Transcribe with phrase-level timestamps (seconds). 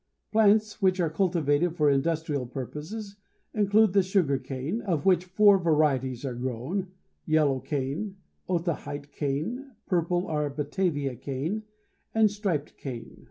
[0.31, 3.17] Plants which are cultivated for industrial purposes
[3.53, 6.87] include the sugar cane, of which four varieties are grown
[7.27, 8.17] yellow cane,
[8.49, 11.61] Otaheite cane, purple or Batavia cane,
[12.15, 13.19] and striped cane.